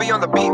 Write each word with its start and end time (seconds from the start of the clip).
On 0.00 0.20
the 0.20 0.28
beat. 0.28 0.52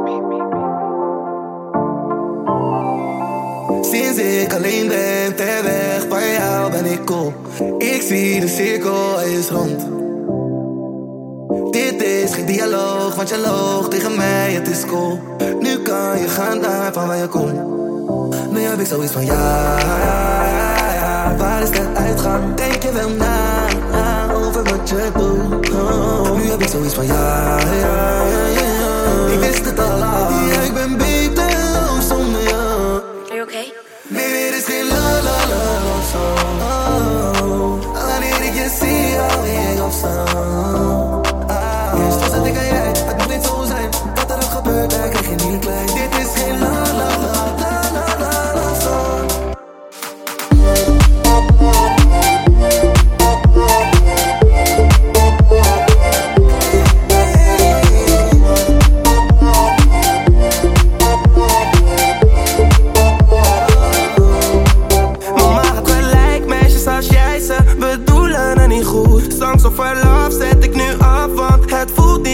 Sinds 3.85 4.19
ik 4.19 4.55
alleen 4.55 4.89
ben, 4.89 5.37
ter 5.37 5.63
weg 5.63 6.09
bij 6.09 6.33
jou 6.33 6.71
ben 6.71 6.85
ik 6.85 7.05
cool. 7.05 7.33
Ik 7.79 8.03
zie 8.03 8.41
de 8.41 8.49
cirkel 8.49 9.21
is 9.21 9.49
rond. 9.49 9.87
Dit 11.73 12.03
is 12.03 12.35
geen 12.35 12.47
dialoog, 12.47 13.15
want 13.15 13.29
je 13.29 13.39
loog 13.39 13.89
tegen 13.89 14.17
mij, 14.17 14.53
het 14.53 14.69
is 14.69 14.85
cool. 14.87 15.19
Nu 15.61 15.79
kan 15.79 16.19
je 16.19 16.29
gaan 16.29 16.61
naar 16.61 16.93
van 16.93 17.07
waar 17.07 17.17
je 17.17 17.29
komt. 17.29 17.61
Nu 18.51 18.61
heb 18.61 18.79
ik 18.79 18.87
zoiets 18.87 19.13
van 19.13 19.25
ja, 19.25 19.79
ja, 19.79 19.99
ja, 19.99 20.93
ja. 20.95 21.37
Waar 21.37 21.63
is 21.63 21.71
de 21.71 21.87
uitgang? 21.95 22.55
Denk 22.55 22.83
je 22.83 22.93
wel 22.93 23.11
na 23.11 23.67
over 24.35 24.63
wat 24.63 24.89
je 24.89 25.11
doet? 25.17 25.71
Oh, 25.71 26.37
nu 26.37 26.51
heb 26.51 26.61
ik 26.61 26.69
zoiets 26.69 26.95
van 26.95 27.07
ja, 27.07 27.59
ja. 27.59 28.04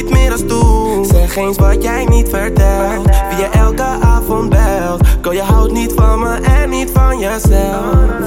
Niet 0.02 0.12
meer 0.12 0.32
als. 0.32 1.08
Zeg 1.08 1.36
eens 1.36 1.58
wat 1.58 1.82
jij 1.82 2.04
niet 2.04 2.28
vertelt, 2.28 3.04
wie 3.04 3.38
je 3.38 3.48
elke 3.52 3.82
avond 3.82 4.48
belt. 4.48 5.06
Girl, 5.20 5.34
je 5.34 5.42
houdt 5.42 5.72
niet 5.72 5.92
van 5.92 6.18
me 6.18 6.34
en 6.34 6.70
niet 6.70 6.90
van 6.90 7.18
jezelf. 7.18 8.19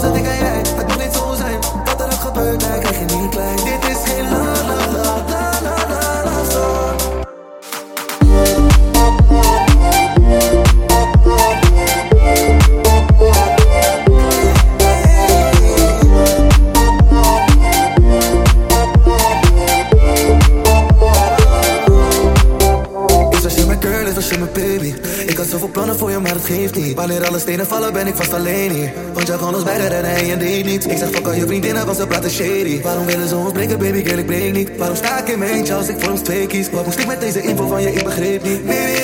Was 0.00 0.18
ik 0.18 0.26
en 0.26 0.38
jij, 0.38 0.62
het 0.76 0.88
moet 0.88 0.98
niet 0.98 1.14
zo 1.14 1.34
zijn. 1.34 1.58
Wat 1.84 2.00
er 2.00 2.06
ook 2.06 2.20
gebeurt, 2.20 2.60
daar 2.60 2.78
krijg 2.78 2.98
je 2.98 3.04
niet 3.04 3.28
klein. 3.28 3.56
Dit 3.56 3.88
is 3.90 4.12
geen 4.12 4.30
la 4.30 4.38
la 4.66 4.90
la 4.92 5.09
zoveel 25.50 25.68
plannen 25.68 25.98
voor 25.98 26.10
je, 26.10 26.18
maar 26.18 26.34
het 26.34 26.44
geeft 26.44 26.74
niet. 26.74 26.94
Wanneer 26.94 27.26
alle 27.26 27.38
stenen 27.38 27.66
vallen, 27.66 27.92
ben 27.92 28.06
ik 28.06 28.14
vast 28.14 28.32
alleen 28.32 28.70
hier. 28.70 28.92
Want 29.14 29.26
jij 29.26 29.36
kon 29.36 29.54
ons 29.54 29.64
beiden 29.64 29.88
redden 29.88 30.10
en 30.10 30.26
je 30.26 30.36
deed 30.36 30.64
niet 30.64 30.90
Ik 30.90 30.98
zeg 30.98 31.10
fuck 31.10 31.26
al 31.26 31.32
je 31.32 31.46
vriendinnen, 31.46 31.86
want 31.86 31.98
ze 31.98 32.06
praten 32.06 32.30
shady. 32.30 32.82
Waarom 32.82 33.06
willen 33.06 33.28
ze 33.28 33.36
ons 33.36 33.52
breken, 33.52 33.78
baby 33.78 34.04
girl, 34.04 34.18
ik 34.18 34.26
breek 34.26 34.52
niet? 34.52 34.76
Waarom 34.76 34.96
sta 34.96 35.18
ik 35.18 35.28
in 35.28 35.38
mijn 35.38 35.50
eentje 35.50 35.74
als 35.74 35.88
ik 35.88 35.96
voor 36.00 36.10
ons 36.10 36.20
twee 36.20 36.46
kies? 36.46 36.70
Wat 36.70 36.84
moest 36.84 36.98
ik 36.98 37.06
met 37.06 37.20
deze 37.20 37.40
info 37.42 37.66
van 37.66 37.82
je, 37.82 37.92
ik 37.92 38.04
begreep 38.04 38.42
niet. 38.42 38.64
Nee, 38.64 39.00